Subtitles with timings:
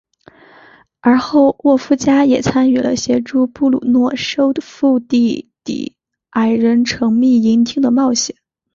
[1.01, 5.95] 而后沃夫加也参与了协助布鲁诺收复地底
[6.31, 8.35] 矮人城秘银厅的冒险。